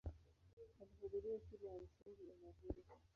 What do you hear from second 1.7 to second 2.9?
msingi eneo hilo.